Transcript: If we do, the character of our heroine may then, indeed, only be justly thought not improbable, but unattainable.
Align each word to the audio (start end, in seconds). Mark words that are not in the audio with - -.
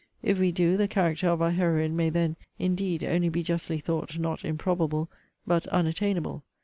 If 0.23 0.39
we 0.39 0.51
do, 0.51 0.77
the 0.77 0.87
character 0.87 1.29
of 1.29 1.43
our 1.43 1.51
heroine 1.51 1.95
may 1.95 2.09
then, 2.09 2.35
indeed, 2.57 3.03
only 3.03 3.29
be 3.29 3.43
justly 3.43 3.77
thought 3.77 4.17
not 4.17 4.43
improbable, 4.43 5.11
but 5.45 5.67
unattainable. 5.67 6.43